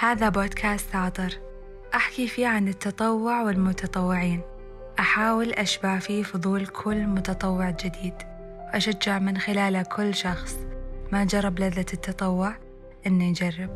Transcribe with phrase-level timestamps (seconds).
[0.00, 1.38] هذا بودكاست عطر
[1.94, 4.40] أحكي فيه عن التطوع والمتطوعين.
[4.98, 8.14] أحاول أشبع فيه فضول كل متطوع جديد.
[8.66, 10.58] وأشجع من خلاله كل شخص.
[11.12, 12.54] ما جرب لذة التطوع؟
[13.06, 13.70] إنه يجرب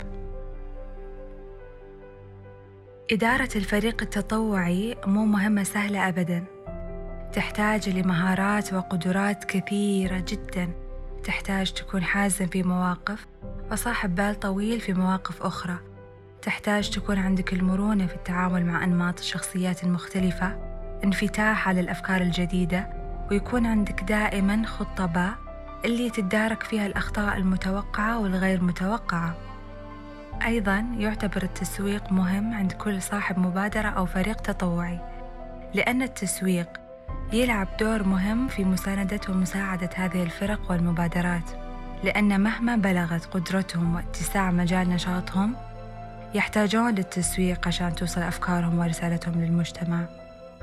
[3.13, 6.45] إدارة الفريق التطوعي مو مهمة سهلة أبدا.
[7.33, 10.71] تحتاج لمهارات وقدرات كثيرة جدا.
[11.25, 13.27] تحتاج تكون حازم في مواقف
[13.73, 15.94] وصاحب بال طويل في مواقف أخرى.
[16.45, 20.59] تحتاج تكون عندك المرونة في التعامل مع أنماط الشخصيات المختلفة
[21.05, 22.89] انفتاح على الأفكار الجديدة
[23.31, 25.35] ويكون عندك دائما خطة باء
[25.85, 29.35] اللي تتدارك فيها الأخطاء المتوقعة والغير متوقعة.
[30.47, 34.99] أيضا يعتبر التسويق مهم عند كل صاحب مبادرة أو فريق تطوعي
[35.75, 36.69] لأن التسويق
[37.33, 41.51] يلعب دور مهم في مساندة ومساعدة هذه الفرق والمبادرات
[42.05, 45.57] لأن مهما بلغت قدرتهم واتساع مجال نشاطهم
[46.35, 50.05] يحتاجون للتسويق عشان توصل أفكارهم ورسالتهم للمجتمع.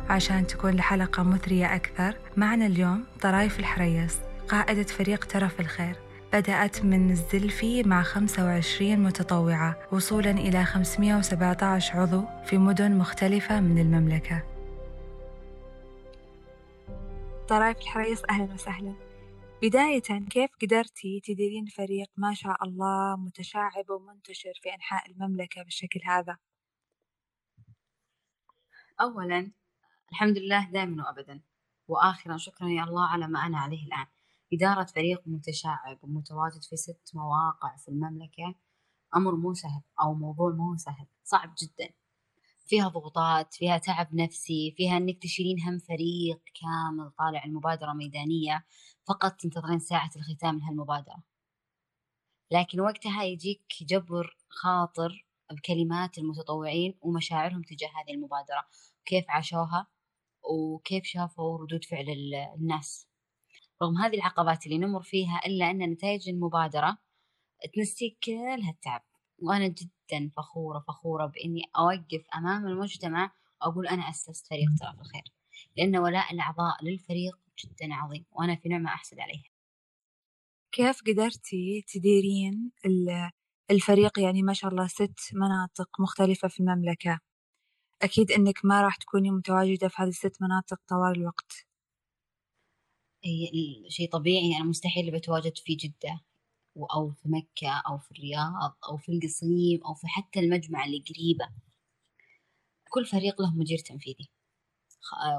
[0.09, 5.95] عشان تكون الحلقة مثرية أكثر معنا اليوم طرايف الحريص قائدة فريق ترف الخير.
[6.33, 14.43] بدأت من الزلفي مع 25 متطوعة وصولا إلى 517 عضو في مدن مختلفة من المملكة.
[17.47, 18.93] طرايف الحريص أهلا وسهلا.
[19.61, 26.37] بداية كيف قدرتي تديرين فريق ما شاء الله متشعب ومنتشر في أنحاء المملكة بالشكل هذا؟
[29.01, 29.51] أولا
[30.11, 31.41] الحمد لله دائما وأبدا.
[31.87, 34.05] وآخرا شكرا يا الله على ما أنا عليه الآن.
[34.53, 38.55] إدارة فريق متشعب ومتواجد في ست مواقع في المملكة
[39.15, 41.93] أمر مو سهل أو موضوع مو سهل صعب جدا.
[42.71, 48.65] فيها ضغوطات فيها تعب نفسي فيها إنك تشيلين هم فريق كامل طالع المبادرة ميدانية
[49.07, 51.23] فقط تنتظرين ساعة الختام من هالمبادرة
[52.51, 58.65] لكن وقتها يجيك جبر خاطر بكلمات المتطوعين ومشاعرهم تجاه هذه المبادرة.
[59.05, 59.87] كيف عاشوها؟
[60.43, 62.05] وكيف شافوا ردود فعل
[62.55, 63.07] الناس؟
[63.81, 66.97] رغم هذه العقبات اللي نمر فيها إلا أن نتائج المبادرة
[67.75, 69.03] تنسيك كل هالتعب.
[69.39, 69.75] وأنا
[70.13, 75.23] جدا فخورة فخورة بإني أوقف أمام المجتمع وأقول أنا أسست فريق في الخير
[75.77, 79.43] لأن ولاء الأعضاء للفريق جدا عظيم وأنا في نعمة أحسد عليها
[80.71, 82.71] كيف قدرتي تديرين
[83.71, 87.19] الفريق؟ يعني ما شاء الله ست مناطق مختلفة في المملكة.
[88.01, 91.65] أكيد إنك ما راح تكوني متواجدة في هذه الست مناطق طوال الوقت.
[93.87, 96.21] شيء طبيعي أنا مستحيل بتواجد في جدة.
[96.77, 101.49] أو في مكة أو في الرياض أو في القصيم أو في حتى المجمع اللي قريبة.
[102.89, 104.29] كل فريق له مدير تنفيذي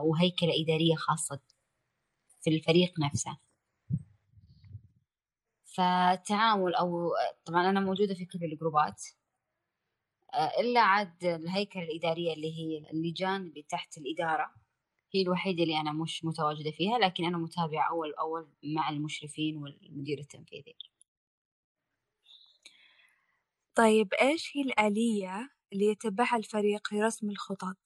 [0.02, 1.40] وهيكلة إدارية خاصة
[2.40, 3.36] في الفريق نفسه.
[5.64, 7.10] فالتعامل أو
[7.44, 9.02] طبعا أنا موجودة في كل الجروبات.
[10.60, 14.54] إلا عاد الهيكلة الإدارية اللي هي اللجان اللي تحت الإدارة
[15.14, 20.18] هي الوحيدة اللي أنا مش متواجدة فيها لكن أنا متابعة أول أول مع المشرفين والمدير
[20.18, 20.74] التنفيذي.
[23.74, 27.76] طيب إيش هي الآلية اللي يتبعها الفريق لرسم الخطط؟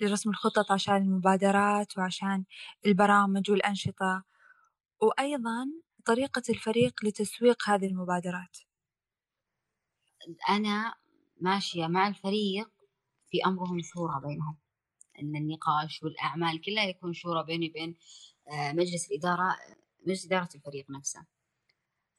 [0.00, 2.44] لرسم الخطط عشان المبادرات وعشان
[2.86, 4.24] البرامج والأنشطة
[5.00, 5.66] وأيضا
[6.04, 8.58] طريقة الفريق لتسويق هذه المبادرات
[10.48, 10.94] أنا
[11.40, 12.70] ماشية مع الفريق
[13.30, 14.56] في أمرهم شورى بينهم
[15.22, 17.96] أن النقاش والأعمال كلها يكون شورى بيني وبين
[18.52, 19.56] آه، مجلس الإدارة
[20.06, 21.26] مجلس إدارة الفريق نفسه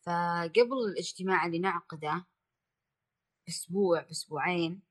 [0.01, 2.25] فقبل الاجتماع اللي نعقده
[3.47, 4.81] بأسبوع بأسبوعين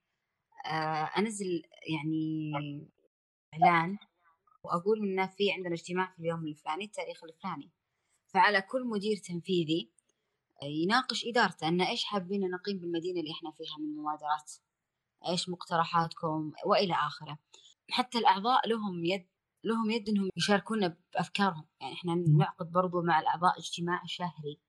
[0.67, 2.53] آه، أنزل يعني
[3.55, 3.99] إعلان
[4.63, 7.73] وأقول إن في عندنا اجتماع في اليوم الفلاني التاريخ الفلاني.
[8.27, 9.93] فعلى كل مدير تنفيذي
[10.63, 14.53] يناقش إدارته أن إيش حابين نقيم بالمدينة اللي إحنا فيها من مبادرات
[15.29, 17.39] إيش مقترحاتكم وإلى آخره.
[17.91, 19.27] حتى الأعضاء لهم يد
[19.65, 21.67] لهم يد إنهم يشاركونا بأفكارهم.
[21.81, 24.61] يعني إحنا نعقد برضو مع الأعضاء اجتماع شهري.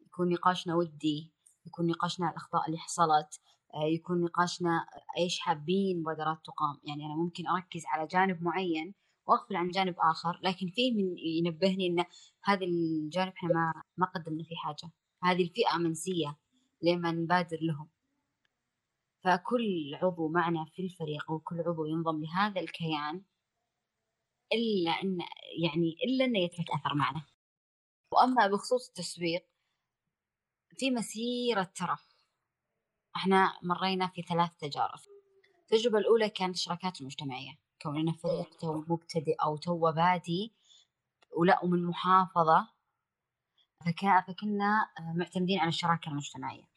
[0.00, 1.32] يكون نقاشنا ودي
[1.68, 3.40] يكون نقاشنا الأخطاء اللي حصلت
[3.74, 4.86] آه، يكون نقاشنا
[5.18, 6.80] إيش حابين مبادرات تقام.
[6.84, 8.94] يعني أنا ممكن أركز على جانب معين
[9.26, 12.04] وأغفل عن جانب آخر لكن في من ينبهني إن
[12.44, 14.92] هذا الجانب إحنا ما ما قدمنا فيه حاجة.
[15.24, 16.38] هذه الفئة منسية
[16.82, 17.88] لما نبادر لهم.
[19.24, 23.22] فكل عضو معنا في الفريق وكل عضو ينضم لهذا الكيان
[24.52, 25.18] إلا إن
[25.62, 27.26] يعني إلا إنه يترك أثر معنا.
[28.12, 29.46] وأما بخصوص التسويق
[30.78, 32.08] في مسيرة ترف
[33.16, 34.98] إحنا مرينا في ثلاث تجارب.
[35.60, 37.58] التجربة الأولى كانت الشراكات المجتمعية.
[37.82, 40.54] كوننا فريق تو مبتدئ أو تو بادي
[41.36, 42.68] ولا ومن محافظة.
[44.26, 46.68] فكنا معتمدين على الشراكة المجتمعية.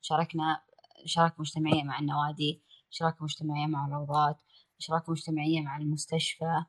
[0.00, 0.62] شاركنا
[1.04, 4.40] شراكة مجتمعية مع النوادي شراكة مجتمعية مع الروضات
[4.78, 6.64] شراكة مجتمعية مع المستشفى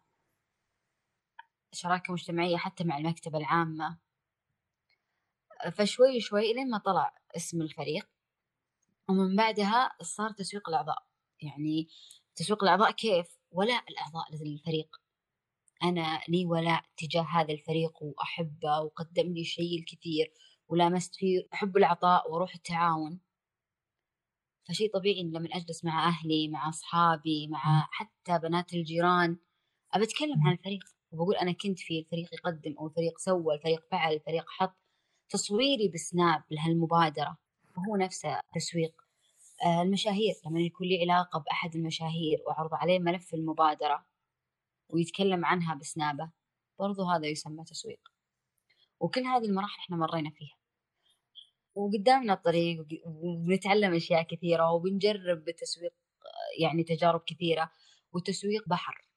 [1.74, 3.98] شراكة مجتمعية حتى مع المكتبة العامة.
[5.72, 8.10] فشوي شوي لين ما طلع اسم الفريق
[9.10, 11.08] ومن بعدها صار تسويق الأعضاء.
[11.42, 11.88] يعني
[12.36, 14.98] تسويق الأعضاء كيف؟ ولاء الأعضاء للفريق
[15.84, 20.34] أنا لي ولاء تجاه هذا الفريق وأحبه وقدم لي شيء الكثير
[20.68, 23.20] ولامست فيه أحب العطاء وروح التعاون.
[24.70, 29.38] فشيء طبيعي لما أجلس مع أهلي مع أصحابي مع حتى بنات الجيران
[29.94, 30.84] أبى أتكلم عن الفريق.
[31.12, 34.76] وبقول أنا كنت في الفريق يقدم أو الفريق سوى الفريق فعل الفريق حط.
[35.30, 37.38] تصويري بسناب لهالمبادرة
[37.78, 38.94] وهو نفسه تسويق.
[39.66, 44.06] آه، المشاهير لما يكون لي علاقة بأحد المشاهير وأعرض عليه ملف المبادرة
[44.90, 46.32] ويتكلم عنها بسنابه
[46.80, 48.00] برضو هذا يسمى تسويق.
[49.00, 50.58] وكل هذه المراحل إحنا مرينا فيها.
[51.76, 55.94] وقدامنا الطريق وبنتعلم أشياء كثيرة وبنجرب بالتسويق
[56.60, 57.72] يعني تجارب كثيرة.
[58.14, 59.08] والتسويق بحر.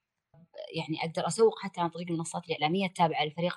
[0.76, 3.54] يعني أقدر أسوق حتى عن طريق المنصات الإعلامية التابعة للفريق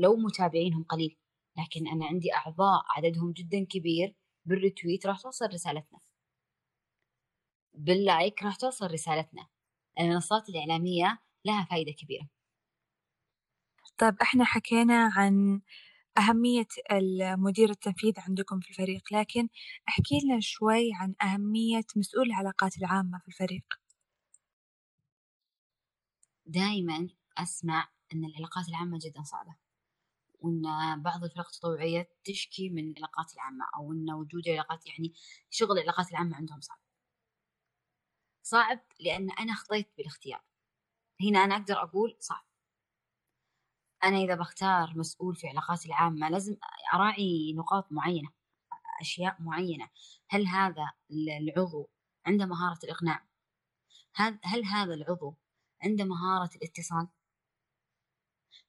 [0.00, 1.16] لو متابعينهم قليل.
[1.58, 6.00] لكن أنا عندي أعضاء عددهم جدا كبير بال retweet راح توصل رسالتنا.
[7.74, 9.48] بال like راح توصل رسالتنا.
[10.00, 12.28] المنصات الإعلامية لها فائدة كبيرة.
[13.98, 15.60] طيب إحنا حكينا عن
[16.18, 19.48] أهمية المدير التنفيذي عندكم في الفريق لكن
[19.88, 23.64] احكي لنا شوي عن أهمية مسؤول العلاقات العامة في الفريق.
[26.46, 27.08] دائما
[27.38, 29.63] أسمع أن العلاقات العامة جدا صعبة.
[30.44, 35.14] وأن بعض الفرق التطوعية تشكي من العلاقات العامة أو أن وجود علاقات يعني
[35.50, 36.78] شغل العلاقات العامة عندهم صعب.
[38.42, 40.44] صعب لأن أنا خطيت بالاختيار.
[41.20, 42.44] هنا أنا أقدر أقول صعب.
[44.04, 46.56] أنا إذا بختار مسؤول في علاقاتي العامة لازم
[46.94, 48.28] أراعي نقاط معينة
[49.00, 49.88] أشياء معينة.
[50.28, 51.90] هل هذا العضو
[52.26, 53.26] عنده مهارة الإقناع؟
[54.44, 55.36] هل هذا العضو
[55.82, 57.08] عنده مهارة الاتصال؟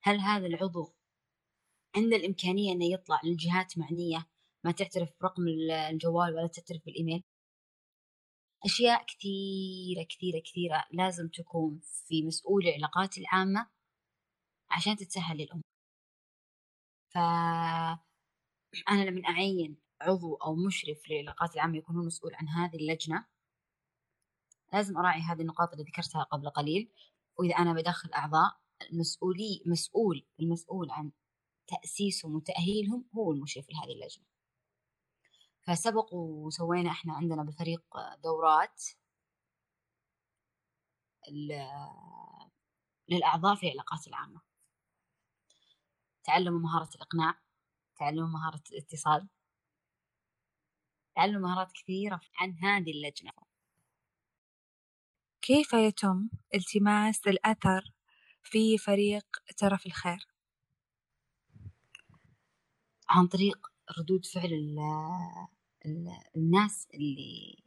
[0.01, 0.95] هل هذا العضو
[1.95, 4.27] عنده الإمكانية أنه يطلع للجهات معنية
[4.65, 5.43] ما تعترف برقم
[5.91, 7.23] الجوال ولا تعترف بالإيميل.
[8.65, 13.69] أشياء كثيرة كثيرة كثيرة لازم تكون في مسؤول العلاقات العامة
[14.69, 15.63] عشان تتسهل الأمور
[17.13, 17.99] فأنا
[19.09, 23.25] لما أعين عضو أو مشرف للعلاقات العامة يكون هو مسؤول عن هذه اللجنة
[24.73, 26.91] لازم أراعي هذه النقاط اللي ذكرتها قبل قليل.
[27.39, 28.57] وإذا أنا بدخل أعضاء
[28.91, 31.11] المسؤولي مسؤول المسؤول عن
[31.67, 34.25] تأسيسهم وتأهيلهم هو المشرف لهذه اللجنة.
[35.61, 37.83] فسبق وسوينا إحنا عندنا بالفريق
[38.23, 38.83] دورات
[43.09, 44.41] للأعضاء في العلاقات العامة.
[46.23, 47.39] تعلموا مهارة الإقناع
[47.95, 49.29] تعلموا مهارة الاتصال
[51.15, 53.31] تعلموا مهارات كثيرة عن هذه اللجنة.
[55.41, 57.93] كيف يتم التماس الأثر
[58.43, 59.25] في فريق
[59.57, 60.27] ترف الخير؟
[63.09, 63.67] عن طريق
[63.99, 64.77] ردود فعل
[66.35, 67.63] الناس اللي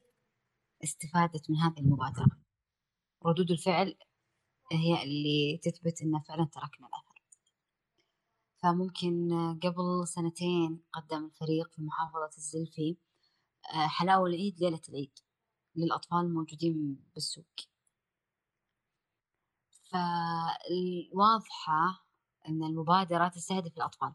[0.84, 2.26] استفادت من هذه المبادرة.
[3.26, 3.98] ردود الفعل
[4.72, 7.22] هي اللي تثبت إن فعلا تركنا الأثر.
[8.62, 9.30] فممكن
[9.62, 12.96] قبل سنتين قدم الفريق في محافظة الزلفي
[13.74, 15.18] آه، حلاوة العيد ليلة العيد
[15.76, 17.46] للأطفال الموجودين بالسوق.
[19.92, 22.04] فالواضحة
[22.48, 24.14] أن المبادرة تستهدف الأطفال.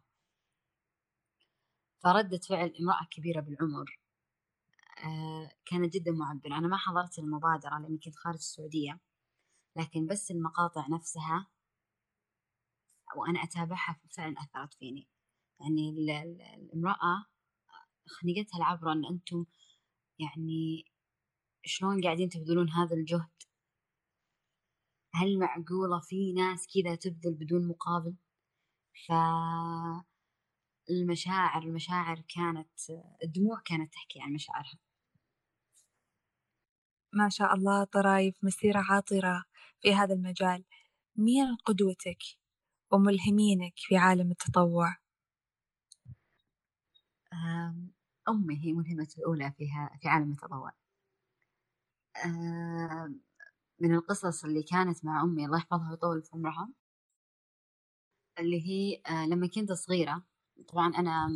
[2.04, 4.00] فردة فعل امرأة كبيرة بالعمر
[5.04, 6.58] آه، كانت جدا معبرة.
[6.58, 9.00] أنا ما حضرت المبادرة لأني كنت خارج السعودية
[9.76, 11.48] لكن بس المقاطع نفسها
[13.16, 15.08] وأنا أتابعها فعلا أثرت فيني.
[15.60, 15.90] يعني
[16.56, 17.26] الامرأة
[18.08, 19.46] خنقتها العبرة أن أنتم
[20.20, 20.86] يعني
[21.66, 23.30] شلون قاعدين تبذلون هذا الجهد؟
[25.14, 28.16] هل معقولة في ناس كذا تبذل بدون مقابل؟
[29.08, 29.12] ف
[30.90, 32.80] المشاعر المشاعر كانت
[33.24, 34.80] الدموع كانت تحكي عن مشاعرها.
[37.13, 39.44] ما شاء الله طرايف مسيرة عاطرة
[39.82, 40.66] في هذا المجال.
[41.16, 42.24] مين قدوتك
[42.92, 44.98] وملهمينك في عالم التطوع؟
[48.30, 50.72] أمي هي ملهمتي الأولى فيها في عالم التطوع.
[53.80, 56.70] من القصص اللي كانت مع أمي الله يحفظها ويطول في عمرها
[58.40, 60.24] اللي هي آه، لما كنت صغيرة
[60.68, 61.28] طبعا أنا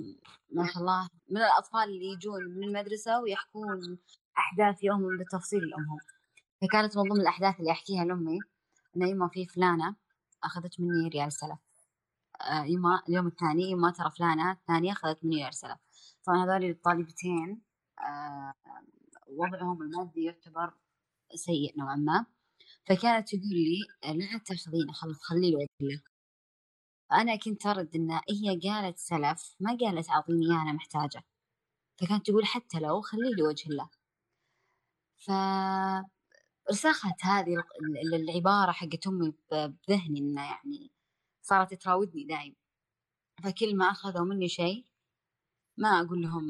[0.51, 3.97] ما شاء الله من الأطفال اللي يجون من المدرسة ويحكون
[4.37, 5.99] أحداث يومهم بالتفصيل لأمهم.
[6.61, 8.39] فكانت من ضمن الأحداث اللي أحكيها لأمي
[8.97, 9.95] إن يوم في فلانة
[10.43, 11.59] أخذت مني ريال سلف.
[12.41, 15.77] آه، يوم اليوم الثاني يوم ترى فلانة ثانية أخذت مني ريال سلف.
[16.25, 17.61] طبعا هذول الطالبتين
[17.99, 18.53] آه،
[19.27, 20.73] وضعهم المادي يعتبر
[21.35, 22.25] سيء نوعا ما.
[22.85, 25.67] فكانت تقول لي لا تاخذينه خلي له
[27.11, 31.23] وجه أنا كنت أرد إن هي قالت سلف ما قالت أعطيني أنا محتاجة.
[31.97, 33.89] فكانت تقول حتى لو خلي لي وجه الله.
[35.17, 35.31] ف
[37.25, 37.63] هذه
[38.13, 40.91] العبارة حقت أمي بذهني إنه يعني
[41.41, 42.55] صارت تراودني دايم.
[43.43, 44.85] فكل ما أخذوا مني شيء
[45.77, 46.43] ما أقول لهم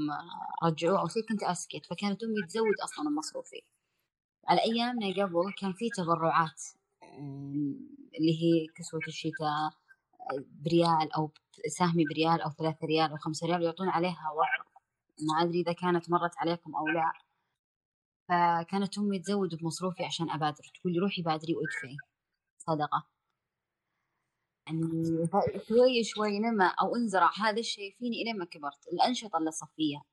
[0.64, 1.86] رجعوه أو شيء كنت أسكت.
[1.86, 3.62] فكانت أمي تزود أصلا مصروفي
[4.48, 6.64] على أيامنا قبل كان في تبرعات
[8.18, 9.72] اللي هي كسوة الشتاء
[10.64, 11.32] بريال أو
[11.68, 14.68] سهمي بريال أو ثلاثة ريال أو خمسة ريال يعطون عليها وقت
[15.22, 17.14] ما أدري إذا كانت مرت عليكم أو لا.
[18.30, 20.72] فكانت أمي تزود بمصروفي عشان أبادر.
[20.80, 21.98] تقول لي روحي بادري وأدفعي.
[22.58, 23.08] صدقة.
[24.68, 24.82] يعني
[25.68, 27.32] شوي شوي نما أو انزرع.
[27.42, 28.88] هذا الشيء فيني إلين ما كبرت.
[28.94, 30.04] الأنشطة اللاصفية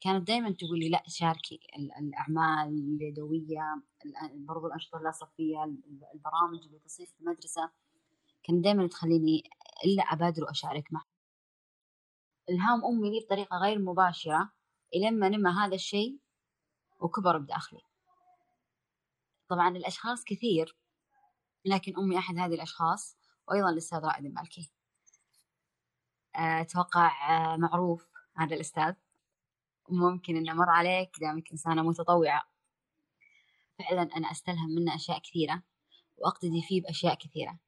[0.00, 1.60] كانت دائما تقول لي لا شاركي
[1.98, 3.82] الأعمال اليدوية
[4.34, 5.64] برضو الأنشطة اللاصفية
[6.14, 7.70] البرامج اللي تصير في المدرسة.
[8.42, 9.42] كانت دائما تخليني
[9.84, 11.06] إلا أبادر وأشارك معها
[12.50, 14.52] إلهام أمي لي بطريقة غير مباشرة
[14.94, 16.18] إلين ما نمى هذا الشيء
[17.00, 17.80] وكبر بداخلي.
[19.48, 20.76] طبعا الأشخاص كثير
[21.64, 23.16] لكن أمي أحد هذه الأشخاص
[23.48, 24.72] وأيضا الأستاذ رائد المالكي.
[26.34, 28.94] أتوقع آه، معروف هذا الأستاذ.
[29.88, 32.42] ممكن إنه مر عليك دامك إنسانة متطوعة.
[33.78, 35.62] فعلا أنا أستلهم منه أشياء كثيرة
[36.16, 37.58] وأقتدي فيه بأشياء كثيرة.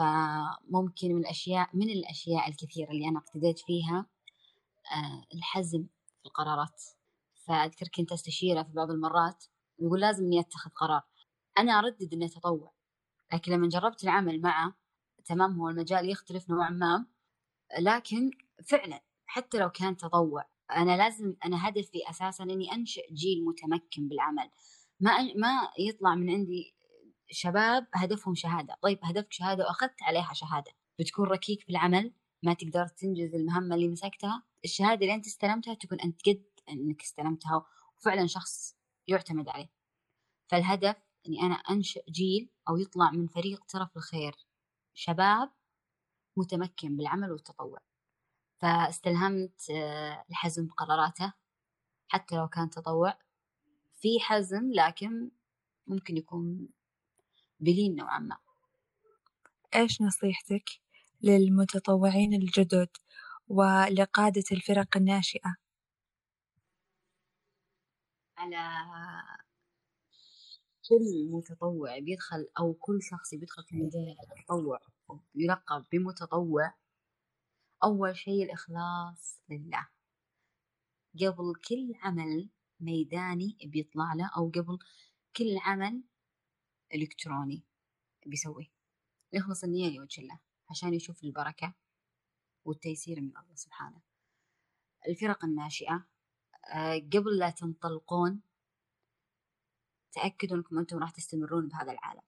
[0.00, 4.06] فممكن من الأشياء من الأشياء الكثيرة اللي أنا اقتديت فيها
[4.92, 5.86] آه، الحزم
[6.20, 6.82] في القرارات.
[7.46, 9.44] فأذكر كنت أستشيره في بعض المرات
[9.78, 11.02] يقول لازم إني أتخذ قرار.
[11.58, 12.72] أنا أردد إني أتطوع
[13.32, 14.74] لكن لما جربت العمل معه
[15.24, 17.06] تمام هو المجال يختلف نوعا ما
[17.78, 18.30] لكن
[18.68, 24.50] فعلا حتى لو كان تطوع أنا لازم أنا هدفي أساسا إني أنشئ جيل متمكن بالعمل.
[25.00, 26.74] ما ما يطلع من عندي
[27.30, 28.76] شباب هدفهم شهادة.
[28.82, 30.72] طيب هدفك شهادة وأخذت عليها شهادة.
[30.98, 34.42] بتكون ركيك في العمل ما تقدر تنجز المهمة اللي مسكتها.
[34.64, 38.76] الشهادة اللي أنت استلمتها تكون أنت قد أنك استلمتها وفعلا شخص
[39.08, 39.70] يعتمد عليه.
[40.50, 40.96] فالهدف
[41.26, 44.34] أني أنا أنشئ جيل أو يطلع من فريق ترف الخير.
[44.94, 45.50] شباب
[46.36, 47.78] متمكن بالعمل والتطوع.
[48.60, 51.32] فاستلهمت آه، الحزم بقراراته.
[52.08, 53.18] حتى لو كان تطوع
[54.00, 55.30] في حزم لكن
[55.86, 56.68] ممكن يكون
[57.60, 58.36] بلين نوعا ما.
[59.74, 60.70] إيش نصيحتك
[61.22, 62.88] للمتطوعين الجدد
[63.48, 65.56] ولقادة الفرق الناشئة؟
[68.36, 68.82] على
[70.88, 74.80] كل متطوع بيدخل أو كل شخص بيدخل في مجال التطوع
[75.34, 76.74] يلقب بمتطوع
[77.84, 79.88] أول شيء الإخلاص لله.
[81.14, 82.48] قبل كل عمل
[82.80, 84.78] ميداني بيطلع له أو قبل
[85.36, 86.02] كل عمل
[86.94, 87.62] إلكتروني
[88.26, 88.66] بيسويه
[89.32, 91.74] يخلص النية لوجه الله عشان يشوف البركة
[92.64, 94.00] والتيسير من الله سبحانه.
[95.08, 96.06] الفرق الناشئة
[96.74, 98.42] آه، قبل لا تنطلقون
[100.12, 102.22] تأكدوا أنكم أنتم راح تستمرون بهذا العالم.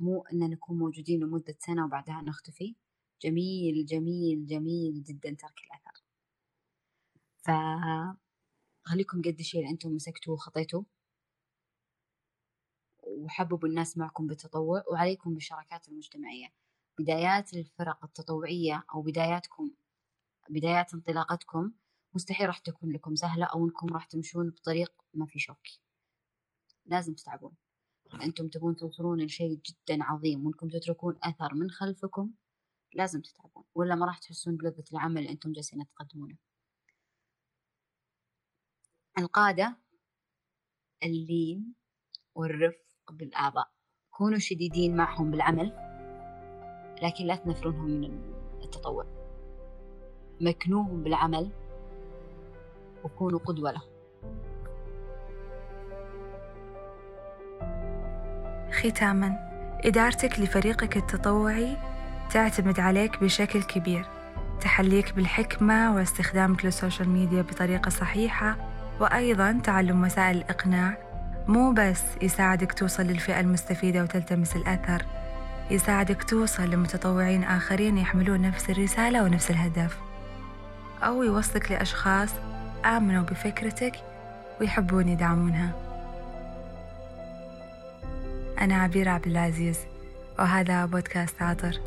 [0.00, 2.76] مو أن نكون موجودين لمدة سنة وبعدها نختفي.
[3.22, 6.02] جميل جميل جميل جدا ترك الأثر
[7.44, 10.86] فخليكم قد الشيء اللي أنتم مسكتوه وخطيتوه.
[13.26, 16.52] وحببوا الناس معكم بالتطوع وعليكم بالشراكات المجتمعية.
[16.98, 19.70] بدايات الفرق التطوعية أو بداياتكم
[20.50, 21.72] بدايات انطلاقتكم
[22.14, 25.66] مستحيل راح تكون لكم سهلة أو أنكم راح تمشون بطريق ما في شوك
[26.86, 27.56] لازم تتعبون.
[28.22, 32.30] أنتم تبون توصلون لشيء جدا عظيم وأنكم تتركون أثر من خلفكم
[32.94, 33.64] لازم تتعبون.
[33.74, 36.36] ولا ما راح تحسون بلذة العمل اللي أنتم جالسين تقدمونه.
[39.18, 39.76] القادة
[41.02, 41.74] اللين
[42.34, 43.68] والرفق بالأعضاء
[44.10, 45.72] كونوا شديدين معهم بالعمل
[47.02, 48.20] لكن لا تنفرونهم من
[48.64, 49.04] التطوع.
[50.40, 51.50] مكنوهم بالعمل
[53.04, 53.82] وكونوا قدوة له
[58.72, 59.36] ختاما
[59.84, 61.76] إدارتك لفريقك التطوعي
[62.30, 64.06] تعتمد عليك بشكل كبير.
[64.60, 68.56] تحليك بالحكمة واستخدامك للسوشيال ميديا بطريقة صحيحة
[69.00, 71.05] وأيضا تعلم وسائل الإقناع
[71.48, 75.02] مو بس يساعدك توصل للفئة المستفيدة وتلتمس الأثر
[75.70, 79.96] يساعدك توصل لمتطوعين آخرين يحملون نفس الرسالة ونفس الهدف
[81.02, 82.30] أو يوصلك لأشخاص
[82.84, 83.92] آمنوا بفكرتك
[84.60, 85.72] ويحبون يدعمونها.
[88.60, 89.78] أنا عبير عبد العزيز
[90.38, 91.80] وهذا بودكاست عطر.